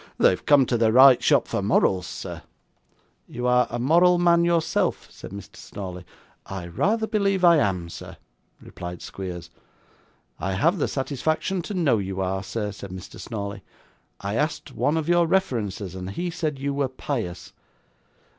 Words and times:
'They 0.17 0.31
have 0.31 0.47
come 0.47 0.65
to 0.65 0.79
the 0.79 0.91
right 0.91 1.21
shop 1.21 1.47
for 1.47 1.61
morals, 1.61 2.07
sir.' 2.07 2.41
'You 3.27 3.45
are 3.45 3.67
a 3.69 3.77
moral 3.77 4.17
man 4.17 4.43
yourself,' 4.43 5.11
said 5.11 5.29
Mr. 5.29 5.57
Snawley. 5.57 6.05
'I 6.47 6.69
rather 6.69 7.05
believe 7.05 7.45
I 7.45 7.57
am, 7.57 7.87
sir,' 7.87 8.17
replied 8.59 9.03
Squeers. 9.03 9.51
'I 10.39 10.53
have 10.53 10.79
the 10.79 10.87
satisfaction 10.87 11.61
to 11.61 11.75
know 11.75 11.99
you 11.99 12.19
are, 12.19 12.41
sir,' 12.41 12.71
said 12.71 12.89
Mr. 12.89 13.19
Snawley. 13.19 13.61
'I 14.21 14.35
asked 14.37 14.71
one 14.71 14.97
of 14.97 15.07
your 15.07 15.27
references, 15.27 15.93
and 15.93 16.09
he 16.09 16.31
said 16.31 16.57
you 16.57 16.73
were 16.73 16.89
pious. 16.89 17.53